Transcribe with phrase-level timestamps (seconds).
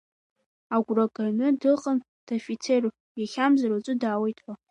[0.75, 4.53] Агәра ганы дыҟан дафицеруп, иахьамзар уаҵәы даауеит ҳәа.